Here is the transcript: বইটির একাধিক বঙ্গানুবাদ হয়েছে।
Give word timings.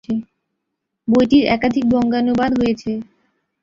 বইটির 1.07 1.43
একাধিক 1.55 1.85
বঙ্গানুবাদ 1.93 2.51
হয়েছে। 2.59 2.91